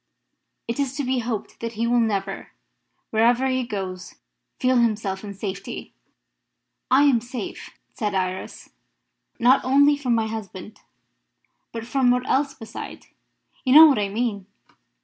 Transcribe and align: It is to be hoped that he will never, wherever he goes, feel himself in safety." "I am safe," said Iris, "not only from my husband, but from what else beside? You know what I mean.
It 0.67 0.79
is 0.79 0.95
to 0.97 1.03
be 1.03 1.19
hoped 1.19 1.59
that 1.59 1.73
he 1.73 1.85
will 1.85 1.99
never, 1.99 2.53
wherever 3.11 3.45
he 3.45 3.63
goes, 3.63 4.15
feel 4.59 4.77
himself 4.77 5.23
in 5.23 5.35
safety." 5.35 5.93
"I 6.89 7.03
am 7.03 7.21
safe," 7.21 7.69
said 7.93 8.15
Iris, 8.15 8.71
"not 9.37 9.63
only 9.63 9.95
from 9.95 10.15
my 10.15 10.25
husband, 10.25 10.79
but 11.71 11.85
from 11.85 12.09
what 12.09 12.27
else 12.27 12.55
beside? 12.55 13.05
You 13.63 13.75
know 13.75 13.85
what 13.85 13.99
I 13.99 14.09
mean. 14.09 14.47